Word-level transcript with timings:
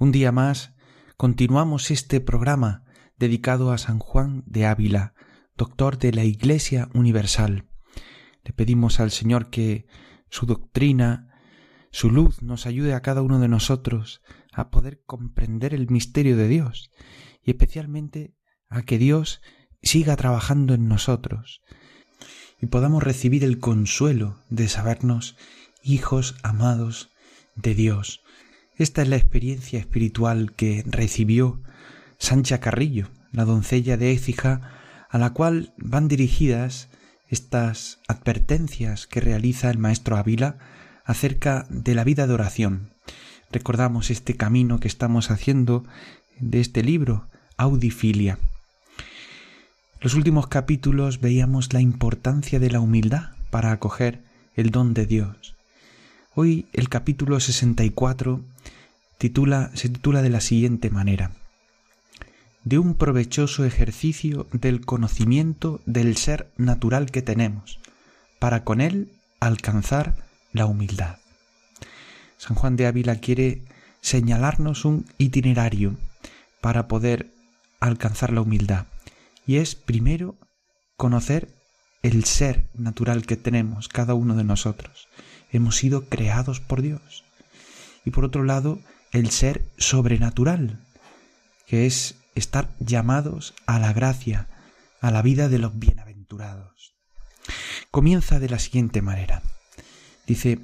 Un 0.00 0.12
día 0.12 0.32
más 0.32 0.72
continuamos 1.18 1.90
este 1.90 2.22
programa 2.22 2.84
dedicado 3.18 3.70
a 3.70 3.76
San 3.76 3.98
Juan 3.98 4.42
de 4.46 4.64
Ávila, 4.64 5.12
doctor 5.58 5.98
de 5.98 6.10
la 6.10 6.24
Iglesia 6.24 6.88
Universal. 6.94 7.68
Le 8.42 8.54
pedimos 8.54 8.98
al 8.98 9.10
Señor 9.10 9.50
que 9.50 9.86
su 10.30 10.46
doctrina, 10.46 11.28
su 11.90 12.10
luz 12.10 12.40
nos 12.40 12.64
ayude 12.64 12.94
a 12.94 13.02
cada 13.02 13.20
uno 13.20 13.40
de 13.40 13.48
nosotros 13.48 14.22
a 14.54 14.70
poder 14.70 15.02
comprender 15.04 15.74
el 15.74 15.90
misterio 15.90 16.34
de 16.34 16.48
Dios 16.48 16.90
y 17.42 17.50
especialmente 17.50 18.34
a 18.70 18.80
que 18.80 18.96
Dios 18.96 19.42
siga 19.82 20.16
trabajando 20.16 20.72
en 20.72 20.88
nosotros 20.88 21.60
y 22.58 22.68
podamos 22.68 23.02
recibir 23.02 23.44
el 23.44 23.58
consuelo 23.58 24.38
de 24.48 24.66
sabernos 24.68 25.36
hijos 25.82 26.36
amados 26.42 27.10
de 27.54 27.74
Dios. 27.74 28.22
Esta 28.80 29.02
es 29.02 29.08
la 29.08 29.16
experiencia 29.16 29.78
espiritual 29.78 30.52
que 30.56 30.82
recibió 30.86 31.60
Sancha 32.16 32.60
Carrillo, 32.60 33.10
la 33.30 33.44
doncella 33.44 33.98
de 33.98 34.12
Écija, 34.12 34.62
a 35.10 35.18
la 35.18 35.34
cual 35.34 35.74
van 35.76 36.08
dirigidas 36.08 36.88
estas 37.28 37.98
advertencias 38.08 39.06
que 39.06 39.20
realiza 39.20 39.70
el 39.70 39.76
maestro 39.76 40.16
Ávila 40.16 40.56
acerca 41.04 41.66
de 41.68 41.94
la 41.94 42.04
vida 42.04 42.26
de 42.26 42.32
oración. 42.32 42.94
Recordamos 43.52 44.08
este 44.08 44.34
camino 44.34 44.80
que 44.80 44.88
estamos 44.88 45.30
haciendo 45.30 45.84
de 46.38 46.60
este 46.60 46.82
libro, 46.82 47.28
Audifilia. 47.58 48.38
Los 50.00 50.14
últimos 50.14 50.46
capítulos 50.46 51.20
veíamos 51.20 51.74
la 51.74 51.82
importancia 51.82 52.58
de 52.58 52.70
la 52.70 52.80
humildad 52.80 53.32
para 53.50 53.72
acoger 53.72 54.22
el 54.54 54.70
don 54.70 54.94
de 54.94 55.04
Dios. 55.04 55.59
Hoy 56.42 56.64
el 56.72 56.88
capítulo 56.88 57.38
64 57.38 58.40
titula, 59.18 59.70
se 59.74 59.90
titula 59.90 60.22
de 60.22 60.30
la 60.30 60.40
siguiente 60.40 60.88
manera. 60.88 61.32
De 62.64 62.78
un 62.78 62.94
provechoso 62.94 63.66
ejercicio 63.66 64.46
del 64.50 64.80
conocimiento 64.80 65.82
del 65.84 66.16
ser 66.16 66.50
natural 66.56 67.10
que 67.10 67.20
tenemos, 67.20 67.78
para 68.38 68.64
con 68.64 68.80
él 68.80 69.12
alcanzar 69.38 70.16
la 70.54 70.64
humildad. 70.64 71.18
San 72.38 72.56
Juan 72.56 72.74
de 72.76 72.86
Ávila 72.86 73.16
quiere 73.16 73.60
señalarnos 74.00 74.86
un 74.86 75.04
itinerario 75.18 75.96
para 76.62 76.88
poder 76.88 77.30
alcanzar 77.80 78.32
la 78.32 78.40
humildad. 78.40 78.86
Y 79.46 79.56
es 79.56 79.74
primero 79.74 80.36
conocer 80.96 81.50
el 82.02 82.24
ser 82.24 82.64
natural 82.72 83.26
que 83.26 83.36
tenemos 83.36 83.88
cada 83.88 84.14
uno 84.14 84.36
de 84.36 84.44
nosotros 84.44 85.09
hemos 85.52 85.76
sido 85.76 86.08
creados 86.08 86.60
por 86.60 86.82
Dios. 86.82 87.24
Y 88.04 88.10
por 88.10 88.24
otro 88.24 88.44
lado, 88.44 88.78
el 89.12 89.30
ser 89.30 89.64
sobrenatural, 89.78 90.80
que 91.66 91.86
es 91.86 92.16
estar 92.34 92.68
llamados 92.78 93.54
a 93.66 93.78
la 93.78 93.92
gracia, 93.92 94.48
a 95.00 95.10
la 95.10 95.22
vida 95.22 95.48
de 95.48 95.58
los 95.58 95.78
bienaventurados. 95.78 96.94
Comienza 97.90 98.38
de 98.38 98.48
la 98.48 98.58
siguiente 98.58 99.02
manera. 99.02 99.42
Dice, 100.26 100.60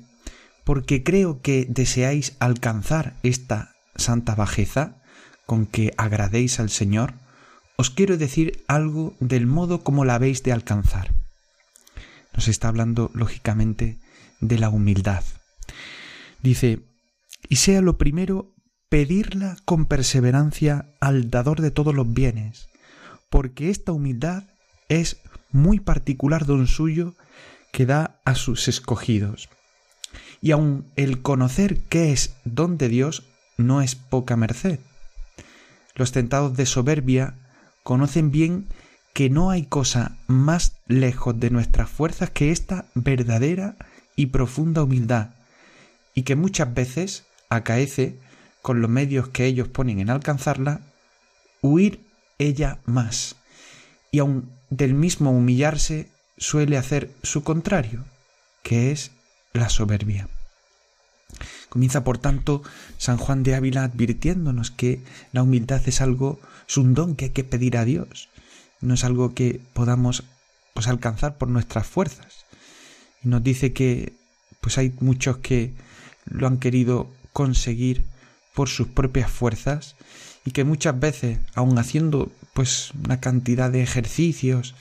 porque 0.64 1.02
creo 1.02 1.42
que 1.42 1.66
deseáis 1.68 2.36
alcanzar 2.38 3.16
esta 3.22 3.74
santa 3.96 4.34
bajeza 4.34 5.02
con 5.46 5.66
que 5.66 5.92
agradéis 5.96 6.60
al 6.60 6.70
Señor, 6.70 7.14
os 7.76 7.90
quiero 7.90 8.16
decir 8.16 8.64
algo 8.68 9.14
del 9.20 9.46
modo 9.46 9.82
como 9.82 10.04
la 10.04 10.14
habéis 10.14 10.42
de 10.42 10.52
alcanzar. 10.52 11.12
Nos 12.34 12.48
está 12.48 12.68
hablando, 12.68 13.10
lógicamente, 13.14 13.98
de 14.40 14.58
la 14.58 14.68
humildad. 14.68 15.24
Dice, 16.42 16.80
y 17.48 17.56
sea 17.56 17.80
lo 17.80 17.98
primero 17.98 18.54
pedirla 18.88 19.56
con 19.64 19.86
perseverancia 19.86 20.86
al 21.00 21.30
dador 21.30 21.60
de 21.60 21.70
todos 21.70 21.94
los 21.94 22.12
bienes, 22.12 22.68
porque 23.30 23.70
esta 23.70 23.92
humildad 23.92 24.44
es 24.88 25.18
muy 25.50 25.80
particular 25.80 26.46
don 26.46 26.66
suyo 26.66 27.14
que 27.72 27.86
da 27.86 28.20
a 28.24 28.34
sus 28.34 28.68
escogidos. 28.68 29.48
Y 30.40 30.52
aun 30.52 30.86
el 30.96 31.22
conocer 31.22 31.80
qué 31.88 32.12
es 32.12 32.36
don 32.44 32.78
de 32.78 32.88
Dios 32.88 33.24
no 33.56 33.82
es 33.82 33.94
poca 33.94 34.36
merced. 34.36 34.78
Los 35.94 36.12
tentados 36.12 36.56
de 36.56 36.66
soberbia 36.66 37.34
conocen 37.82 38.30
bien 38.30 38.66
que 39.12 39.30
no 39.30 39.50
hay 39.50 39.64
cosa 39.64 40.18
más 40.26 40.76
lejos 40.86 41.40
de 41.40 41.50
nuestras 41.50 41.88
fuerzas 41.88 42.30
que 42.30 42.50
esta 42.50 42.84
verdadera 42.94 43.76
y 44.16 44.26
profunda 44.26 44.82
humildad, 44.82 45.30
y 46.14 46.22
que 46.22 46.34
muchas 46.34 46.72
veces 46.74 47.24
acaece, 47.50 48.18
con 48.62 48.80
los 48.80 48.90
medios 48.90 49.28
que 49.28 49.44
ellos 49.44 49.68
ponen 49.68 50.00
en 50.00 50.10
alcanzarla, 50.10 50.80
huir 51.60 52.00
ella 52.38 52.80
más, 52.86 53.36
y 54.10 54.18
aun 54.18 54.50
del 54.70 54.94
mismo 54.94 55.30
humillarse 55.30 56.08
suele 56.38 56.76
hacer 56.76 57.10
su 57.22 57.44
contrario, 57.44 58.04
que 58.62 58.90
es 58.90 59.12
la 59.52 59.68
soberbia. 59.68 60.28
Comienza, 61.68 62.02
por 62.02 62.18
tanto, 62.18 62.62
San 62.98 63.18
Juan 63.18 63.42
de 63.42 63.54
Ávila 63.54 63.84
advirtiéndonos 63.84 64.70
que 64.70 65.00
la 65.32 65.42
humildad 65.42 65.82
es 65.86 66.00
algo, 66.00 66.40
es 66.68 66.76
un 66.76 66.94
don 66.94 67.14
que 67.14 67.26
hay 67.26 67.30
que 67.32 67.44
pedir 67.44 67.76
a 67.76 67.84
Dios, 67.84 68.28
no 68.80 68.94
es 68.94 69.04
algo 69.04 69.34
que 69.34 69.60
podamos 69.74 70.24
pues, 70.74 70.88
alcanzar 70.88 71.36
por 71.36 71.48
nuestras 71.48 71.86
fuerzas 71.86 72.45
nos 73.26 73.42
dice 73.42 73.72
que 73.72 74.14
pues 74.60 74.78
hay 74.78 74.94
muchos 75.00 75.38
que 75.38 75.74
lo 76.24 76.46
han 76.46 76.58
querido 76.58 77.10
conseguir 77.32 78.04
por 78.54 78.68
sus 78.68 78.88
propias 78.88 79.30
fuerzas 79.30 79.96
y 80.44 80.52
que 80.52 80.64
muchas 80.64 80.98
veces, 80.98 81.38
aun 81.54 81.78
haciendo 81.78 82.30
pues 82.54 82.92
una 83.04 83.20
cantidad 83.20 83.70
de 83.70 83.82
ejercicios 83.82 84.74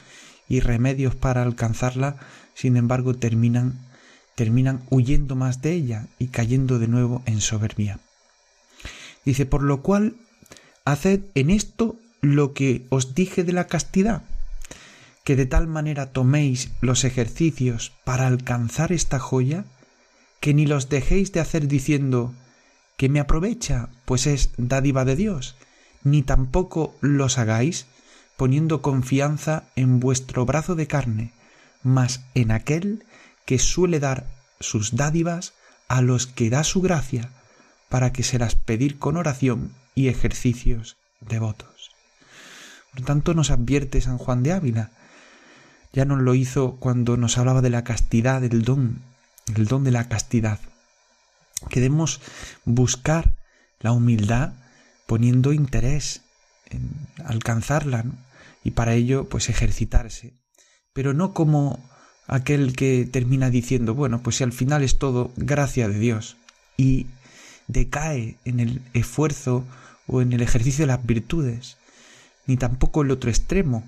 y 0.47 0.59
remedios 0.59 1.15
para 1.15 1.43
alcanzarla, 1.43 2.17
sin 2.53 2.77
embargo 2.77 3.15
terminan 3.15 3.79
terminan 4.35 4.81
huyendo 4.89 5.35
más 5.35 5.61
de 5.61 5.71
ella 5.71 6.07
y 6.19 6.27
cayendo 6.27 6.77
de 6.77 6.87
nuevo 6.87 7.23
en 7.25 7.39
soberbia. 7.41 7.99
Dice, 9.23 9.45
por 9.45 9.63
lo 9.63 9.81
cual, 9.81 10.15
haced 10.83 11.21
en 11.35 11.49
esto 11.49 11.95
lo 12.21 12.53
que 12.53 12.85
os 12.89 13.15
dije 13.15 13.43
de 13.43 13.53
la 13.53 13.67
castidad, 13.67 14.23
que 15.25 15.35
de 15.35 15.47
tal 15.47 15.67
manera 15.67 16.11
toméis 16.13 16.69
los 16.81 17.03
ejercicios 17.03 17.91
para 18.05 18.27
alcanzar 18.27 18.93
esta 18.93 19.19
joya, 19.19 19.65
que 20.39 20.53
ni 20.53 20.67
los 20.67 20.87
dejéis 20.87 21.33
de 21.33 21.39
hacer 21.39 21.67
diciendo 21.67 22.33
que 22.95 23.09
me 23.09 23.19
aprovecha, 23.19 23.89
pues 24.05 24.27
es 24.27 24.51
dádiva 24.57 25.03
de 25.03 25.15
Dios, 25.15 25.55
ni 26.03 26.21
tampoco 26.21 26.95
los 27.01 27.39
hagáis 27.39 27.87
poniendo 28.37 28.83
confianza 28.83 29.63
en 29.75 29.99
vuestro 29.99 30.45
brazo 30.45 30.75
de 30.75 30.85
carne, 30.85 31.33
mas 31.81 32.21
en 32.35 32.51
aquel 32.51 33.03
que 33.45 33.57
suele 33.57 33.99
dar 33.99 34.27
sus 34.59 34.95
dádivas 34.95 35.53
a 35.87 36.03
los 36.03 36.27
que 36.27 36.51
da 36.51 36.63
su 36.63 36.81
gracia, 36.81 37.31
para 37.89 38.13
que 38.13 38.21
se 38.21 38.37
las 38.37 38.53
pedir 38.53 38.99
con 38.99 39.17
oración 39.17 39.71
y 39.95 40.07
ejercicios 40.07 40.97
devotos. 41.19 41.91
Por 42.93 43.03
tanto, 43.03 43.33
nos 43.33 43.49
advierte 43.49 44.01
San 44.01 44.19
Juan 44.19 44.43
de 44.43 44.53
Ávila 44.53 44.91
ya 45.95 46.03
nos 46.03 46.21
lo 46.21 46.35
hizo 46.35 46.75
cuando 46.75 47.15
nos 47.15 47.37
hablaba 47.37 47.61
de 47.61 47.69
la 47.69 47.85
castidad, 47.85 48.41
del 48.41 48.63
don, 48.63 49.01
el 49.55 49.65
don 49.65 49.85
de 49.85 49.91
la 49.91 50.09
castidad. 50.09 50.59
Queremos 51.69 52.19
buscar 52.65 53.33
la 53.79 53.93
humildad 53.93 54.51
poniendo 55.07 55.53
interés 55.53 56.21
en 56.69 56.91
alcanzarla 57.23 58.03
y 58.61 58.71
para 58.71 58.93
ello 58.93 59.29
pues 59.29 59.49
ejercitarse, 59.49 60.33
pero 60.91 61.13
no 61.13 61.33
como 61.33 61.79
aquel 62.27 62.75
que 62.75 63.07
termina 63.09 63.49
diciendo, 63.49 63.93
bueno, 63.95 64.21
pues 64.21 64.35
si 64.35 64.43
al 64.43 64.51
final 64.51 64.83
es 64.83 64.99
todo 64.99 65.31
gracia 65.37 65.87
de 65.87 65.97
Dios 65.97 66.35
y 66.75 67.07
decae 67.67 68.35
en 68.43 68.59
el 68.59 68.81
esfuerzo 68.93 69.63
o 70.07 70.21
en 70.21 70.33
el 70.33 70.41
ejercicio 70.41 70.83
de 70.83 70.87
las 70.87 71.05
virtudes, 71.05 71.77
ni 72.47 72.57
tampoco 72.57 73.01
el 73.01 73.11
otro 73.11 73.29
extremo, 73.29 73.83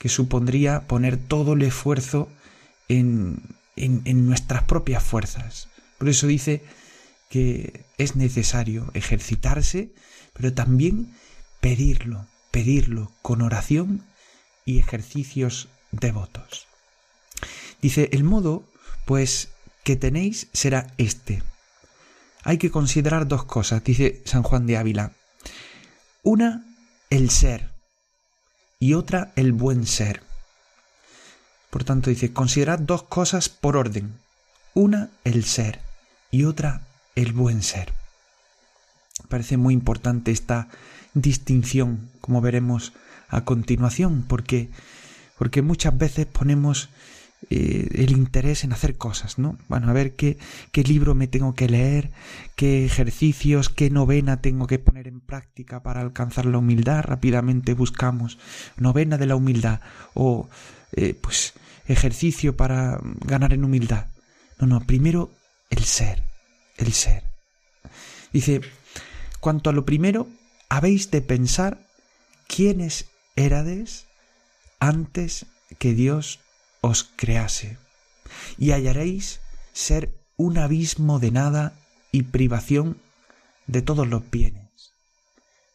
que 0.00 0.08
supondría 0.08 0.88
poner 0.88 1.18
todo 1.18 1.52
el 1.52 1.60
esfuerzo 1.60 2.30
en, 2.88 3.42
en, 3.76 4.26
nuestras 4.26 4.62
propias 4.62 5.04
fuerzas. 5.04 5.68
Por 5.98 6.08
eso 6.08 6.26
dice 6.26 6.64
que 7.28 7.84
es 7.98 8.16
necesario 8.16 8.90
ejercitarse, 8.94 9.92
pero 10.32 10.54
también 10.54 11.14
pedirlo, 11.60 12.26
pedirlo 12.50 13.12
con 13.20 13.42
oración 13.42 14.02
y 14.64 14.78
ejercicios 14.78 15.68
devotos. 15.92 16.66
Dice, 17.82 18.08
el 18.12 18.24
modo, 18.24 18.64
pues, 19.04 19.50
que 19.84 19.96
tenéis 19.96 20.48
será 20.54 20.86
este. 20.96 21.42
Hay 22.42 22.56
que 22.56 22.70
considerar 22.70 23.28
dos 23.28 23.44
cosas, 23.44 23.84
dice 23.84 24.22
San 24.24 24.44
Juan 24.44 24.66
de 24.66 24.78
Ávila. 24.78 25.12
Una, 26.22 26.64
el 27.10 27.28
ser, 27.28 27.70
y 28.80 28.94
otra, 28.94 29.32
el 29.36 29.52
buen 29.52 29.86
ser. 29.86 30.22
Por 31.70 31.84
tanto, 31.84 32.10
dice, 32.10 32.32
considerad 32.32 32.78
dos 32.78 33.04
cosas 33.04 33.48
por 33.48 33.76
orden. 33.76 34.14
Una, 34.74 35.10
el 35.22 35.44
ser, 35.44 35.80
y 36.30 36.44
otra, 36.44 36.86
el 37.14 37.32
buen 37.32 37.62
ser. 37.62 37.92
Parece 39.28 39.56
muy 39.56 39.74
importante 39.74 40.32
esta 40.32 40.68
distinción, 41.14 42.10
como 42.20 42.40
veremos 42.40 42.92
a 43.28 43.44
continuación, 43.44 44.24
porque, 44.26 44.70
porque 45.38 45.62
muchas 45.62 45.96
veces 45.96 46.26
ponemos 46.26 46.88
eh, 47.48 47.88
el 47.94 48.12
interés 48.12 48.64
en 48.64 48.72
hacer 48.72 48.98
cosas, 48.98 49.38
¿no? 49.38 49.56
Bueno, 49.68 49.88
a 49.88 49.94
ver 49.94 50.14
qué, 50.14 50.38
qué 50.72 50.82
libro 50.82 51.14
me 51.14 51.26
tengo 51.26 51.54
que 51.54 51.68
leer, 51.68 52.10
qué 52.54 52.84
ejercicios, 52.84 53.70
qué 53.70 53.88
novena 53.88 54.42
tengo 54.42 54.66
que 54.66 54.78
poner 54.78 55.08
en 55.08 55.20
práctica 55.20 55.82
para 55.82 56.02
alcanzar 56.02 56.44
la 56.44 56.58
humildad. 56.58 57.02
Rápidamente 57.02 57.72
buscamos 57.72 58.38
novena 58.76 59.16
de 59.16 59.26
la 59.26 59.36
humildad 59.36 59.80
o 60.12 60.48
eh, 60.92 61.14
pues 61.14 61.54
ejercicio 61.86 62.56
para 62.56 63.00
ganar 63.24 63.54
en 63.54 63.64
humildad. 63.64 64.06
No, 64.58 64.66
no, 64.66 64.80
primero 64.80 65.30
el 65.70 65.84
ser, 65.84 66.22
el 66.76 66.92
ser. 66.92 67.24
Dice, 68.32 68.60
cuanto 69.40 69.70
a 69.70 69.72
lo 69.72 69.86
primero, 69.86 70.28
habéis 70.68 71.10
de 71.10 71.22
pensar 71.22 71.86
quiénes 72.46 73.06
érades 73.34 74.04
antes 74.78 75.46
que 75.78 75.94
Dios 75.94 76.40
os 76.80 77.04
crease, 77.16 77.78
y 78.58 78.72
hallaréis 78.72 79.40
ser 79.72 80.14
un 80.36 80.58
abismo 80.58 81.18
de 81.18 81.30
nada 81.30 81.74
y 82.12 82.24
privación 82.24 82.96
de 83.66 83.82
todos 83.82 84.08
los 84.08 84.28
bienes. 84.30 84.94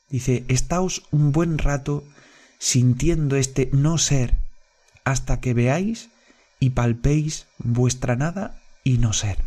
Dice, 0.10 0.44
estáos 0.48 1.04
un 1.12 1.32
buen 1.32 1.58
rato 1.58 2.04
sintiendo 2.58 3.36
este 3.36 3.70
no 3.74 3.98
ser 3.98 4.36
hasta 5.04 5.40
que 5.40 5.54
veáis 5.54 6.10
y 6.60 6.72
palpéis 6.72 7.48
vuestra 7.58 8.16
nada 8.16 8.62
y 8.84 8.98
no 8.98 9.14
ser. 9.14 9.38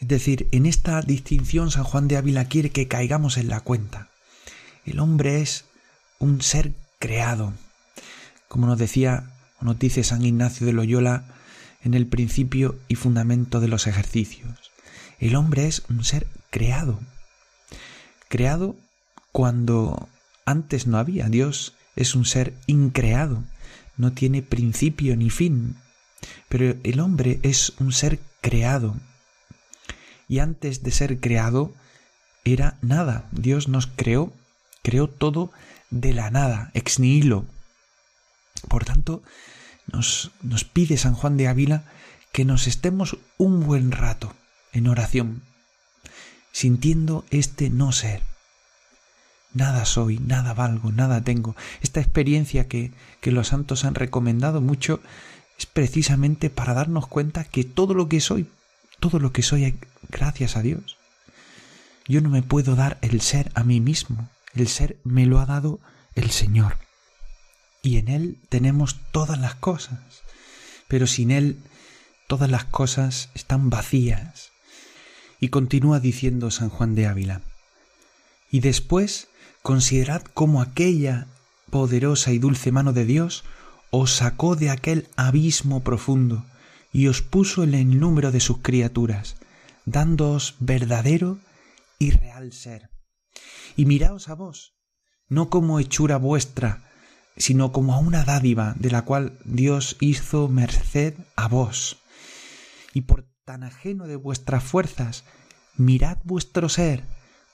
Es 0.00 0.08
decir, 0.08 0.48
en 0.50 0.66
esta 0.66 1.00
distinción 1.02 1.70
San 1.70 1.84
Juan 1.84 2.08
de 2.08 2.16
Ávila 2.16 2.46
quiere 2.46 2.70
que 2.70 2.88
caigamos 2.88 3.36
en 3.36 3.48
la 3.48 3.60
cuenta. 3.60 4.08
El 4.84 4.98
hombre 4.98 5.40
es 5.40 5.66
un 6.18 6.40
ser 6.40 6.72
creado. 6.98 7.52
Como 8.48 8.66
nos 8.66 8.78
decía 8.78 9.30
o 9.60 9.64
nos 9.64 9.78
dice 9.78 10.04
San 10.04 10.24
Ignacio 10.24 10.66
de 10.66 10.72
Loyola 10.72 11.24
en 11.82 11.94
el 11.94 12.06
principio 12.06 12.78
y 12.88 12.94
fundamento 12.94 13.60
de 13.60 13.68
los 13.68 13.86
ejercicios. 13.86 14.70
El 15.18 15.36
hombre 15.36 15.66
es 15.66 15.82
un 15.88 16.04
ser 16.04 16.26
creado. 16.50 17.00
Creado 18.28 18.76
cuando 19.32 20.08
antes 20.44 20.86
no 20.86 20.98
había. 20.98 21.28
Dios 21.28 21.74
es 21.96 22.14
un 22.14 22.24
ser 22.24 22.54
increado. 22.66 23.44
No 23.96 24.12
tiene 24.12 24.42
principio 24.42 25.16
ni 25.16 25.30
fin. 25.30 25.76
Pero 26.48 26.76
el 26.82 27.00
hombre 27.00 27.38
es 27.42 27.74
un 27.78 27.92
ser 27.92 28.18
creado 28.40 28.96
y 30.30 30.38
antes 30.38 30.84
de 30.84 30.92
ser 30.92 31.18
creado 31.18 31.74
era 32.44 32.78
nada. 32.82 33.28
Dios 33.32 33.66
nos 33.66 33.88
creó, 33.88 34.32
creó 34.84 35.08
todo 35.08 35.50
de 35.90 36.12
la 36.12 36.30
nada, 36.30 36.70
ex 36.72 37.00
nihilo. 37.00 37.44
Por 38.68 38.84
tanto, 38.84 39.22
nos, 39.86 40.30
pide 40.72 40.96
San 40.96 41.14
Juan 41.14 41.36
de 41.36 41.48
Ávila 41.48 41.84
que 42.32 42.44
nos 42.44 42.66
estemos 42.66 43.18
un 43.38 43.66
buen 43.66 43.90
rato 43.90 44.34
en 44.72 44.86
oración, 44.86 45.42
sintiendo 46.52 47.24
este 47.30 47.70
no 47.70 47.92
ser. 47.92 48.22
Nada 49.52 49.84
soy, 49.84 50.18
nada 50.18 50.54
valgo, 50.54 50.92
nada 50.92 51.22
tengo. 51.22 51.56
Esta 51.80 52.00
experiencia 52.00 52.68
que, 52.68 52.92
que 53.20 53.32
los 53.32 53.48
santos 53.48 53.84
han 53.84 53.96
recomendado 53.96 54.60
mucho 54.60 55.00
es 55.58 55.66
precisamente 55.66 56.50
para 56.50 56.72
darnos 56.72 57.08
cuenta 57.08 57.44
que 57.44 57.64
todo 57.64 57.94
lo 57.94 58.08
que 58.08 58.20
soy 58.20 58.48
todo 59.00 59.18
lo 59.18 59.32
que 59.32 59.42
soy 59.42 59.74
gracias 60.08 60.56
a 60.56 60.62
Dios. 60.62 60.96
Yo 62.06 62.20
no 62.20 62.28
me 62.28 62.42
puedo 62.42 62.76
dar 62.76 62.98
el 63.00 63.20
ser 63.20 63.50
a 63.54 63.64
mí 63.64 63.80
mismo, 63.80 64.28
el 64.54 64.68
ser 64.68 64.98
me 65.04 65.26
lo 65.26 65.40
ha 65.40 65.46
dado 65.46 65.80
el 66.14 66.30
Señor. 66.30 66.76
Y 67.82 67.96
en 67.96 68.08
Él 68.08 68.38
tenemos 68.48 68.96
todas 69.12 69.38
las 69.38 69.54
cosas, 69.54 70.00
pero 70.88 71.06
sin 71.06 71.30
Él 71.30 71.58
todas 72.28 72.50
las 72.50 72.64
cosas 72.64 73.30
están 73.34 73.70
vacías. 73.70 74.50
Y 75.40 75.48
continúa 75.48 76.00
diciendo 76.00 76.50
San 76.50 76.68
Juan 76.68 76.94
de 76.94 77.06
Ávila, 77.06 77.40
y 78.50 78.60
después 78.60 79.28
considerad 79.62 80.22
cómo 80.34 80.60
aquella 80.60 81.26
poderosa 81.70 82.32
y 82.32 82.38
dulce 82.38 82.72
mano 82.72 82.92
de 82.92 83.04
Dios 83.04 83.44
os 83.90 84.12
sacó 84.12 84.56
de 84.56 84.70
aquel 84.70 85.08
abismo 85.16 85.82
profundo 85.82 86.44
y 86.92 87.06
os 87.06 87.22
puso 87.22 87.62
en 87.62 87.74
el 87.74 87.98
número 88.00 88.32
de 88.32 88.40
sus 88.40 88.58
criaturas, 88.58 89.36
dándoos 89.84 90.56
verdadero 90.58 91.38
y 91.98 92.10
real 92.10 92.52
ser. 92.52 92.90
Y 93.76 93.86
miraos 93.86 94.28
a 94.28 94.34
vos, 94.34 94.74
no 95.28 95.48
como 95.48 95.78
hechura 95.78 96.16
vuestra, 96.16 96.89
sino 97.36 97.72
como 97.72 97.94
a 97.94 97.98
una 97.98 98.24
dádiva 98.24 98.74
de 98.78 98.90
la 98.90 99.02
cual 99.02 99.38
Dios 99.44 99.96
hizo 100.00 100.48
merced 100.48 101.14
a 101.36 101.48
vos. 101.48 101.98
Y 102.92 103.02
por 103.02 103.26
tan 103.44 103.62
ajeno 103.62 104.06
de 104.06 104.16
vuestras 104.16 104.62
fuerzas, 104.62 105.24
mirad 105.76 106.18
vuestro 106.24 106.68
ser 106.68 107.04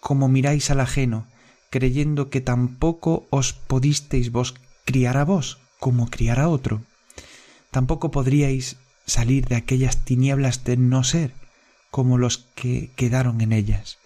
como 0.01 0.29
miráis 0.29 0.71
al 0.71 0.81
ajeno, 0.81 1.27
creyendo 1.71 2.31
que 2.31 2.41
tampoco 2.41 3.27
os 3.31 3.53
podisteis 3.53 4.31
vos 4.31 4.55
criar 4.85 5.17
a 5.17 5.25
vos 5.25 5.59
como 5.79 6.09
criar 6.09 6.41
a 6.41 6.49
otro. 6.49 6.83
Tampoco 7.71 8.11
podríais 8.11 8.77
salir 9.07 9.47
de 9.47 9.57
aquellas 9.57 10.05
tinieblas 10.05 10.65
de 10.65 10.77
no 10.77 11.05
ser 11.05 11.33
como 11.91 12.19
los 12.19 12.39
que 12.55 12.91
quedaron 12.97 13.41
en 13.41 13.53
ellas. 13.53 13.99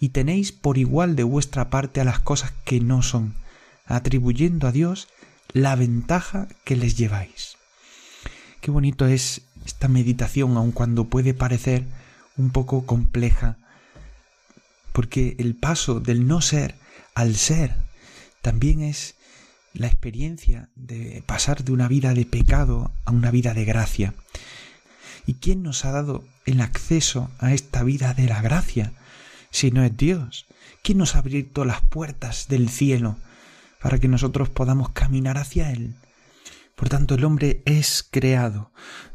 Y 0.00 0.10
tenéis 0.10 0.52
por 0.52 0.78
igual 0.78 1.16
de 1.16 1.22
vuestra 1.22 1.70
parte 1.70 2.00
a 2.00 2.04
las 2.04 2.18
cosas 2.20 2.52
que 2.64 2.80
no 2.80 3.02
son, 3.02 3.34
atribuyendo 3.86 4.66
a 4.66 4.72
Dios 4.72 5.08
la 5.52 5.76
ventaja 5.76 6.48
que 6.64 6.76
les 6.76 6.96
lleváis. 6.96 7.56
Qué 8.60 8.70
bonito 8.70 9.06
es 9.06 9.42
esta 9.64 9.88
meditación, 9.88 10.56
aun 10.56 10.72
cuando 10.72 11.04
puede 11.04 11.34
parecer 11.34 11.84
un 12.36 12.50
poco 12.50 12.86
compleja, 12.86 13.56
porque 14.92 15.36
el 15.38 15.54
paso 15.54 16.00
del 16.00 16.26
no 16.26 16.40
ser 16.40 16.74
al 17.14 17.36
ser 17.36 17.74
también 18.42 18.80
es 18.82 19.14
la 19.72 19.86
experiencia 19.86 20.68
de 20.76 21.22
pasar 21.26 21.64
de 21.64 21.72
una 21.72 21.88
vida 21.88 22.14
de 22.14 22.26
pecado 22.26 22.92
a 23.04 23.10
una 23.10 23.30
vida 23.30 23.54
de 23.54 23.64
gracia. 23.64 24.14
¿Y 25.26 25.34
quién 25.34 25.62
nos 25.62 25.84
ha 25.84 25.90
dado 25.90 26.24
el 26.44 26.60
acceso 26.60 27.30
a 27.38 27.52
esta 27.52 27.82
vida 27.82 28.14
de 28.14 28.26
la 28.26 28.42
gracia? 28.42 28.92
Si 29.50 29.70
no 29.70 29.82
es 29.82 29.96
Dios. 29.96 30.46
¿Quién 30.82 30.98
nos 30.98 31.16
ha 31.16 31.20
abierto 31.20 31.64
las 31.64 31.80
puertas 31.80 32.46
del 32.48 32.68
cielo 32.68 33.16
para 33.84 33.98
que 33.98 34.08
nosotros 34.08 34.48
podamos 34.48 34.88
caminar 34.92 35.36
hacia 35.36 35.70
Él? 35.70 35.92
Por 36.74 36.88
tanto, 36.88 37.16
el 37.16 37.24
hombre 37.26 37.62
es 37.66 38.02
creado. 38.10 38.72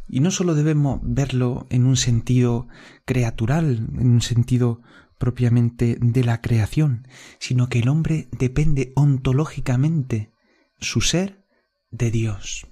Y 0.08 0.20
no 0.20 0.30
solo 0.30 0.54
debemos 0.54 1.00
verlo 1.02 1.66
en 1.72 1.88
un 1.88 1.98
sentido 1.98 2.68
creatural, 3.04 3.88
en 3.98 4.12
un 4.12 4.22
sentido 4.22 4.80
propiamente 5.18 5.98
de 6.00 6.24
la 6.24 6.40
creación, 6.42 7.08
sino 7.40 7.68
que 7.68 7.80
el 7.80 7.90
hombre 7.90 8.28
depende 8.32 8.94
ontológicamente 8.96 10.34
su 10.80 11.02
ser 11.02 11.44
de 11.90 12.12
Dios. 12.12 12.68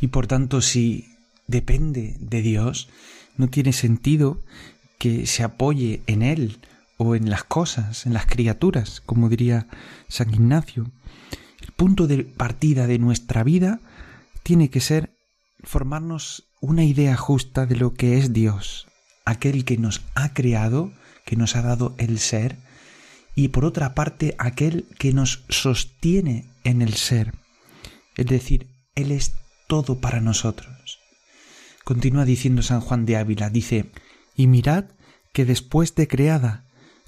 Y 0.00 0.08
por 0.08 0.26
tanto, 0.26 0.60
si 0.62 1.06
depende 1.46 2.16
de 2.18 2.42
Dios, 2.42 2.88
no 3.36 3.46
tiene 3.46 3.72
sentido 3.72 4.42
que 4.98 5.26
se 5.26 5.44
apoye 5.44 6.02
en 6.08 6.22
Él 6.22 6.58
o 6.96 7.14
en 7.14 7.30
las 7.30 7.44
cosas, 7.44 8.06
en 8.06 8.12
las 8.12 8.26
criaturas, 8.26 9.02
como 9.04 9.28
diría 9.28 9.66
San 10.08 10.32
Ignacio. 10.32 10.90
El 11.60 11.72
punto 11.72 12.06
de 12.06 12.24
partida 12.24 12.86
de 12.86 12.98
nuestra 12.98 13.42
vida 13.42 13.80
tiene 14.42 14.70
que 14.70 14.80
ser 14.80 15.16
formarnos 15.62 16.44
una 16.60 16.84
idea 16.84 17.16
justa 17.16 17.66
de 17.66 17.76
lo 17.76 17.94
que 17.94 18.18
es 18.18 18.32
Dios, 18.32 18.86
aquel 19.24 19.64
que 19.64 19.78
nos 19.78 20.02
ha 20.14 20.32
creado, 20.34 20.92
que 21.24 21.36
nos 21.36 21.56
ha 21.56 21.62
dado 21.62 21.94
el 21.98 22.18
ser, 22.18 22.58
y 23.34 23.48
por 23.48 23.64
otra 23.64 23.94
parte 23.94 24.34
aquel 24.38 24.86
que 24.98 25.12
nos 25.12 25.44
sostiene 25.48 26.46
en 26.62 26.82
el 26.82 26.94
ser. 26.94 27.34
Es 28.16 28.26
decir, 28.26 28.68
Él 28.94 29.10
es 29.10 29.32
todo 29.66 30.00
para 30.00 30.20
nosotros. 30.20 31.00
Continúa 31.84 32.24
diciendo 32.24 32.62
San 32.62 32.80
Juan 32.80 33.06
de 33.06 33.16
Ávila, 33.16 33.50
dice, 33.50 33.90
y 34.36 34.46
mirad 34.46 34.86
que 35.32 35.44
después 35.44 35.94
de 35.94 36.08
creada 36.08 36.64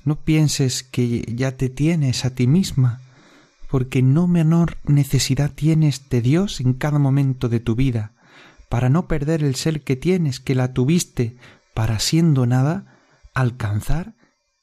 no 0.07 0.21
pienses 0.21 0.85
que 0.85 1.25
ya 1.29 1.57
te 1.57 1.69
tienes 1.69 2.25
a 2.25 2.31
ti 2.31 2.47
misma, 2.47 3.03
porque 3.69 4.03
no 4.03 4.29
menor 4.29 4.79
necesidad 4.85 5.51
tienes 5.53 6.09
de 6.09 6.23
Dios 6.23 6.61
en 6.61 6.75
cada 6.75 7.01
momento 7.01 7.49
de 7.49 7.59
tu 7.59 7.75
vida, 7.75 8.15
para 8.69 8.89
no 8.89 9.09
perder 9.09 9.43
el 9.43 9.57
ser 9.57 9.83
que 9.83 9.97
tienes, 9.97 10.39
que 10.39 10.55
la 10.55 10.73
tuviste, 10.73 11.37
para 11.75 11.99
siendo 11.99 12.47
nada, 12.47 13.01
alcanzar 13.35 14.15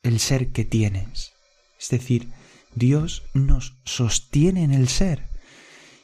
el 0.01 0.19
ser 0.19 0.53
que 0.53 0.63
tienes. 0.63 1.33
Es 1.77 1.89
decir, 1.89 2.29
Dios 2.73 3.23
nos 3.33 3.77
sostiene 3.83 4.63
en 4.63 4.71
el 4.71 4.87
ser. 4.87 5.27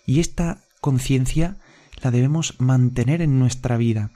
Y 0.06 0.20
esta 0.20 0.66
conciencia 0.82 1.56
la 2.02 2.12
debemos 2.12 2.60
mantener 2.60 3.22
en 3.22 3.40
nuestra 3.40 3.78
vida, 3.78 4.12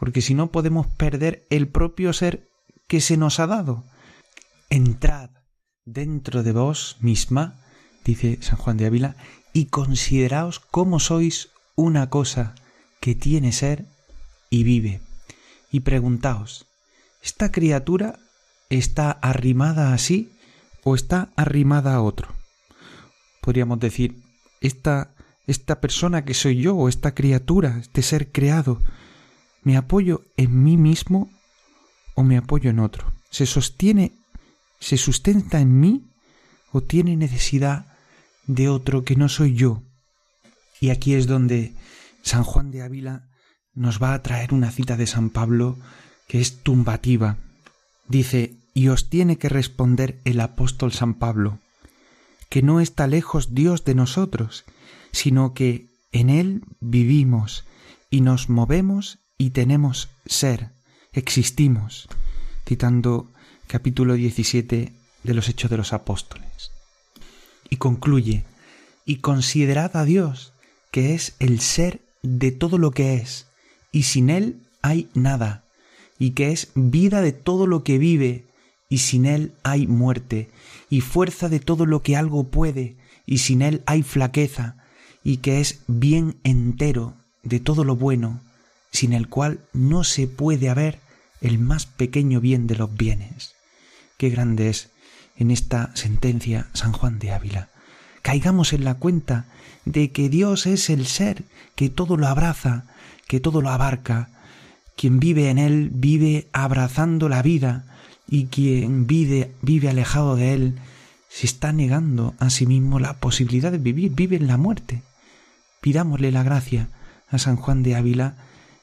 porque 0.00 0.22
si 0.22 0.34
no 0.34 0.50
podemos 0.50 0.88
perder 0.88 1.46
el 1.50 1.68
propio 1.68 2.12
ser 2.12 2.48
que 2.88 3.00
se 3.00 3.16
nos 3.16 3.38
ha 3.38 3.46
dado. 3.46 3.84
Entrad 4.70 5.30
dentro 5.84 6.42
de 6.42 6.52
vos 6.52 6.96
misma, 7.00 7.60
dice 8.04 8.38
San 8.40 8.58
Juan 8.58 8.76
de 8.76 8.86
Ávila, 8.86 9.16
y 9.52 9.66
consideraos 9.66 10.60
cómo 10.60 11.00
sois 11.00 11.50
una 11.76 12.10
cosa 12.10 12.54
que 13.00 13.14
tiene 13.14 13.52
ser 13.52 13.86
y 14.50 14.64
vive. 14.64 15.00
Y 15.70 15.80
preguntaos, 15.80 16.66
¿esta 17.22 17.52
criatura 17.52 18.18
está 18.68 19.10
arrimada 19.10 19.92
así 19.92 20.32
o 20.82 20.94
está 20.94 21.30
arrimada 21.36 21.94
a 21.94 22.02
otro? 22.02 22.28
Podríamos 23.40 23.78
decir, 23.78 24.16
esta, 24.60 25.14
esta 25.46 25.80
persona 25.80 26.24
que 26.24 26.34
soy 26.34 26.60
yo 26.60 26.74
o 26.74 26.88
esta 26.88 27.14
criatura, 27.14 27.78
este 27.80 28.02
ser 28.02 28.32
creado, 28.32 28.82
¿me 29.62 29.76
apoyo 29.76 30.22
en 30.36 30.64
mí 30.64 30.76
mismo 30.76 31.30
o 32.14 32.24
me 32.24 32.36
apoyo 32.36 32.70
en 32.70 32.80
otro? 32.80 33.12
¿Se 33.30 33.46
sostiene, 33.46 34.12
se 34.80 34.96
sustenta 34.96 35.60
en 35.60 35.80
mí 35.80 36.10
o 36.72 36.82
tiene 36.82 37.16
necesidad 37.16 37.96
de 38.46 38.68
otro 38.68 39.04
que 39.04 39.16
no 39.16 39.28
soy 39.28 39.54
yo? 39.54 39.82
Y 40.80 40.90
aquí 40.90 41.14
es 41.14 41.26
donde 41.26 41.74
San 42.22 42.44
Juan 42.44 42.70
de 42.70 42.82
Ávila 42.82 43.28
nos 43.74 44.02
va 44.02 44.14
a 44.14 44.22
traer 44.22 44.52
una 44.52 44.70
cita 44.70 44.96
de 44.96 45.06
San 45.06 45.30
Pablo 45.30 45.76
que 46.28 46.40
es 46.40 46.62
tumbativa. 46.62 47.38
Dice, 48.08 48.56
y 48.74 48.88
os 48.88 49.08
tiene 49.08 49.38
que 49.38 49.48
responder 49.48 50.20
el 50.24 50.40
apóstol 50.40 50.92
San 50.92 51.14
Pablo, 51.14 51.60
que 52.48 52.62
no 52.62 52.80
está 52.80 53.06
lejos 53.06 53.54
Dios 53.54 53.84
de 53.84 53.94
nosotros, 53.94 54.64
sino 55.12 55.54
que 55.54 55.88
en 56.12 56.30
Él 56.30 56.62
vivimos 56.80 57.64
y 58.10 58.20
nos 58.20 58.48
movemos 58.48 59.18
y 59.38 59.50
tenemos 59.50 60.10
ser, 60.26 60.72
existimos, 61.12 62.08
citando 62.66 63.32
capítulo 63.66 64.14
17 64.14 64.92
de 65.22 65.34
los 65.34 65.48
Hechos 65.48 65.70
de 65.70 65.76
los 65.76 65.92
Apóstoles. 65.92 66.70
Y 67.68 67.76
concluye, 67.76 68.44
y 69.04 69.16
considerad 69.16 69.96
a 69.96 70.04
Dios, 70.04 70.52
que 70.90 71.14
es 71.14 71.34
el 71.40 71.60
ser 71.60 72.00
de 72.22 72.52
todo 72.52 72.78
lo 72.78 72.92
que 72.92 73.14
es, 73.14 73.46
y 73.92 74.04
sin 74.04 74.30
Él 74.30 74.60
hay 74.82 75.08
nada, 75.14 75.64
y 76.18 76.30
que 76.30 76.52
es 76.52 76.70
vida 76.74 77.20
de 77.20 77.32
todo 77.32 77.66
lo 77.66 77.82
que 77.82 77.98
vive, 77.98 78.44
y 78.88 78.98
sin 78.98 79.26
Él 79.26 79.52
hay 79.64 79.86
muerte, 79.86 80.48
y 80.88 81.00
fuerza 81.00 81.48
de 81.48 81.58
todo 81.60 81.86
lo 81.86 82.02
que 82.02 82.16
algo 82.16 82.44
puede, 82.44 82.96
y 83.26 83.38
sin 83.38 83.62
Él 83.62 83.82
hay 83.86 84.02
flaqueza, 84.02 84.76
y 85.24 85.38
que 85.38 85.60
es 85.60 85.80
bien 85.88 86.36
entero 86.44 87.14
de 87.42 87.58
todo 87.58 87.82
lo 87.82 87.96
bueno, 87.96 88.40
sin 88.92 89.12
el 89.12 89.28
cual 89.28 89.60
no 89.72 90.04
se 90.04 90.28
puede 90.28 90.68
haber 90.68 91.00
el 91.40 91.58
más 91.58 91.86
pequeño 91.86 92.40
bien 92.40 92.66
de 92.68 92.76
los 92.76 92.94
bienes. 92.96 93.55
Qué 94.16 94.30
grande 94.30 94.70
es 94.70 94.90
en 95.36 95.50
esta 95.50 95.90
sentencia 95.94 96.68
San 96.72 96.92
Juan 96.92 97.18
de 97.18 97.32
Ávila. 97.32 97.68
Caigamos 98.22 98.72
en 98.72 98.84
la 98.84 98.94
cuenta 98.94 99.46
de 99.84 100.10
que 100.10 100.28
Dios 100.28 100.66
es 100.66 100.88
el 100.90 101.06
ser 101.06 101.44
que 101.74 101.90
todo 101.90 102.16
lo 102.16 102.26
abraza, 102.26 102.86
que 103.28 103.40
todo 103.40 103.60
lo 103.60 103.70
abarca. 103.70 104.30
Quien 104.96 105.20
vive 105.20 105.50
en 105.50 105.58
Él 105.58 105.90
vive 105.92 106.48
abrazando 106.52 107.28
la 107.28 107.42
vida 107.42 107.84
y 108.26 108.46
quien 108.46 109.06
vive, 109.06 109.52
vive 109.60 109.90
alejado 109.90 110.36
de 110.36 110.54
Él 110.54 110.78
se 111.28 111.44
está 111.44 111.70
negando 111.70 112.34
a 112.38 112.48
sí 112.48 112.64
mismo 112.66 112.98
la 112.98 113.20
posibilidad 113.20 113.70
de 113.70 113.76
vivir, 113.76 114.12
vive 114.12 114.36
en 114.36 114.46
la 114.46 114.56
muerte. 114.56 115.02
Pidámosle 115.82 116.32
la 116.32 116.42
gracia 116.42 116.88
a 117.28 117.38
San 117.38 117.56
Juan 117.56 117.82
de 117.82 117.94
Ávila 117.94 118.36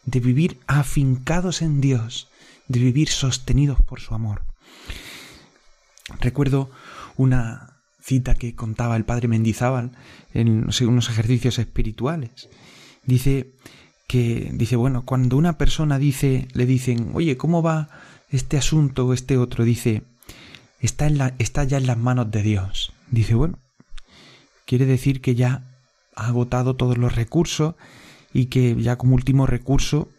de 0.06 0.20
vivir 0.20 0.60
afincados 0.68 1.64
en 1.64 1.82
Dios, 1.82 2.30
de 2.68 2.80
vivir 2.80 3.10
sostenidos 3.10 3.80
por 3.82 4.00
su 4.00 4.14
amor. 4.14 4.44
Recuerdo 6.20 6.70
una 7.16 7.82
cita 8.02 8.36
que 8.36 8.56
contaba 8.56 8.98
el 8.98 9.06
padre 9.06 9.28
Mendizábal 9.28 9.92
en 10.34 10.66
unos 10.66 11.10
ejercicios 11.10 11.60
espirituales. 11.60 12.50
Dice 13.06 13.54
que 14.08 14.52
dice, 14.54 14.76
bueno, 14.76 15.06
cuando 15.06 15.38
una 15.38 15.58
persona 15.58 15.98
dice, 15.98 16.48
le 16.54 16.66
dicen, 16.66 17.12
"Oye, 17.14 17.38
¿cómo 17.38 17.64
va 17.64 17.90
este 18.30 18.58
asunto 18.58 19.08
o 19.08 19.14
este 19.14 19.38
otro?" 19.38 19.64
dice, 19.64 20.04
"Está 20.80 21.08
en 21.08 21.18
la 21.18 21.34
está 21.40 21.64
ya 21.64 21.78
en 21.78 21.88
las 21.88 21.98
manos 21.98 22.30
de 22.32 22.44
Dios." 22.44 22.94
Dice, 23.10 23.36
"Bueno, 23.36 23.60
quiere 24.66 24.86
decir 24.86 25.22
que 25.22 25.36
ya 25.36 25.64
ha 26.16 26.28
agotado 26.28 26.76
todos 26.76 26.98
los 26.98 27.16
recursos 27.16 27.76
y 28.34 28.48
que 28.48 28.76
ya 28.82 28.98
como 28.98 29.16
último 29.16 29.48
recurso 29.48 30.10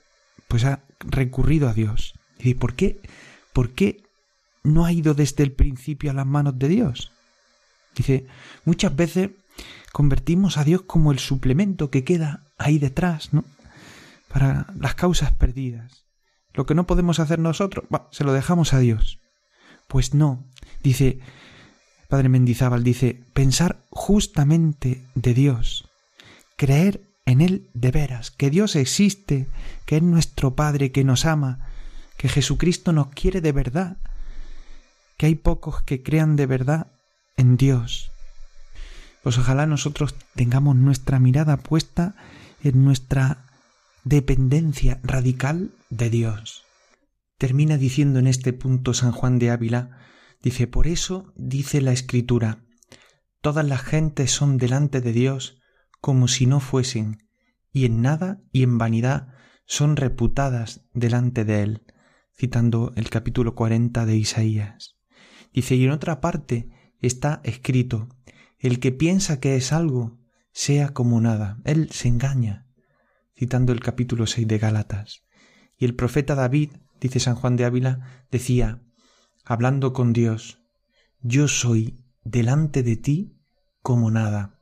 pues 0.49 0.65
ha 0.65 0.85
recurrido 1.01 1.69
a 1.69 1.75
Dios." 1.75 2.15
Dice, 2.39 2.55
¿por 2.55 2.75
qué? 2.75 3.01
¿Por 3.53 3.71
qué 3.71 4.04
no 4.65 4.85
ha 4.85 4.93
ido 4.93 5.15
desde 5.15 5.45
el 5.45 5.53
principio 5.53 6.11
a 6.11 6.15
las 6.15 6.27
manos 6.27 6.59
de 6.59 6.69
Dios? 6.69 7.13
Dice, 7.95 8.27
muchas 8.65 8.97
veces 8.97 9.31
convertimos 9.93 10.59
a 10.59 10.65
Dios 10.65 10.83
como 10.83 11.13
el 11.13 11.21
suplemento 11.21 11.91
que 11.91 12.03
queda 12.03 12.49
ahí 12.59 12.79
detrás, 12.79 13.33
¿no? 13.33 13.45
Para 14.29 14.67
las 14.77 14.97
causas 14.97 15.31
perdidas. 15.33 16.05
Lo 16.53 16.67
que 16.67 16.75
no 16.75 16.87
podemos 16.87 17.21
hacer 17.21 17.39
nosotros, 17.39 17.85
se 18.11 18.25
lo 18.25 18.33
dejamos 18.33 18.73
a 18.73 18.81
Dios. 18.81 19.21
Pues 19.87 20.15
no, 20.15 20.45
dice 20.83 21.21
Padre 22.09 22.29
Mendizábal, 22.29 22.85
dice, 22.85 23.25
pensar 23.33 23.85
justamente 23.91 25.07
de 25.15 25.35
Dios, 25.35 25.89
creer 26.57 27.09
en 27.27 27.41
Él 27.41 27.71
de 27.75 27.91
veras, 27.91 28.31
que 28.31 28.51
Dios 28.51 28.77
existe, 28.77 29.49
que 29.85 29.97
es 29.97 30.03
nuestro 30.03 30.55
Padre, 30.55 30.93
que 30.93 31.03
nos 31.03 31.25
ama, 31.25 31.67
que 32.17 32.29
Jesucristo 32.29 32.93
nos 32.93 33.09
quiere 33.09 33.41
de 33.41 33.53
verdad, 33.53 33.97
que 35.17 35.27
hay 35.27 35.35
pocos 35.35 35.83
que 35.83 36.03
crean 36.03 36.37
de 36.37 36.47
verdad 36.47 36.93
en 37.37 37.57
Dios. 37.57 38.11
Pues 39.23 39.39
ojalá 39.39 39.67
nosotros 39.67 40.15
tengamos 40.35 40.77
nuestra 40.77 41.19
mirada 41.19 41.57
puesta 41.57 42.15
en 42.63 42.85
nuestra 42.85 43.47
dependencia 44.05 45.01
radical 45.03 45.71
de 45.91 46.11
Dios. 46.11 46.65
Termina 47.39 47.77
diciendo 47.79 48.19
en 48.19 48.27
este 48.27 48.53
punto 48.53 48.95
San 48.95 49.13
Juan 49.13 49.39
de 49.39 49.51
Ávila, 49.51 49.99
dice, 50.43 50.67
por 50.67 50.87
eso 50.87 51.33
dice 51.37 51.81
la 51.81 51.93
Escritura, 51.93 52.59
todas 53.41 53.67
las 53.67 53.83
gentes 53.83 54.31
son 54.31 54.59
delante 54.59 55.01
de 55.01 55.13
Dios 55.13 55.59
como 56.01 56.29
si 56.29 56.47
no 56.47 56.61
fuesen, 56.61 57.29
y 57.73 57.87
en 57.87 58.03
nada 58.03 58.43
y 58.53 58.63
en 58.63 58.77
vanidad 58.77 59.35
son 59.67 59.97
reputadas 59.97 60.83
delante 60.93 61.45
de 61.45 61.63
Él, 61.63 61.83
citando 62.37 62.93
el 62.97 63.09
capítulo 63.09 63.55
40 63.55 64.05
de 64.05 64.17
Isaías. 64.17 64.94
Dice, 65.55 65.77
y 65.77 65.85
en 65.85 65.93
otra 65.93 66.21
parte 66.21 66.69
está 67.01 67.41
escrito, 67.45 68.09
el 68.59 68.81
que 68.81 68.91
piensa 68.91 69.39
que 69.39 69.55
es 69.55 69.73
algo, 69.73 70.19
sea 70.51 70.89
como 70.89 71.21
nada. 71.21 71.59
Él 71.65 71.91
se 71.93 72.09
engaña, 72.09 72.67
citando 73.37 73.73
el 73.73 73.81
capítulo 73.81 74.27
6 74.27 74.49
de 74.49 74.59
Gálatas. 74.59 75.23
Y 75.79 75.85
el 75.85 75.95
profeta 75.95 76.35
David, 76.35 76.73
dice 77.01 77.21
San 77.21 77.37
Juan 77.37 77.55
de 77.55 77.65
Ávila, 77.65 78.25
decía, 78.33 78.83
hablando 79.45 79.93
con 79.93 80.13
Dios, 80.13 80.61
yo 81.21 81.47
soy 81.47 82.05
delante 82.25 82.83
de 82.83 82.97
ti 82.97 83.39
como 83.81 84.11
nada. 84.11 84.61